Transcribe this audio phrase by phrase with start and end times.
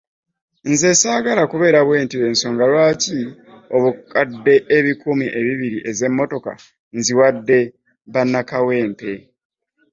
[0.71, 3.19] Nze saagala kubeera bwetyo y’ensonga lwaki
[3.75, 6.51] obukadde ebikumi bibiri ez’emmotoka
[6.97, 7.59] nziwadde
[8.13, 9.13] bannakawempe.